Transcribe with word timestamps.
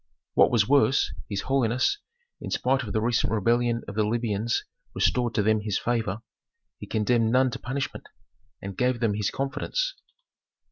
What 0.33 0.49
was 0.49 0.67
worse, 0.67 1.13
his 1.29 1.41
holiness, 1.41 1.99
in 2.41 2.49
spite 2.49 2.81
of 2.81 2.91
the 2.91 2.99
recent 2.99 3.31
rebellion 3.31 3.83
of 3.87 3.93
the 3.93 4.03
Libyans 4.03 4.63
restored 4.95 5.35
to 5.35 5.43
them 5.43 5.61
his 5.61 5.77
favor; 5.77 6.23
he 6.79 6.87
condemned 6.87 7.31
none 7.31 7.51
to 7.51 7.59
punishment, 7.59 8.07
and 8.63 8.75
gave 8.75 8.99
them 8.99 9.13
his 9.13 9.29
confidence. 9.29 9.93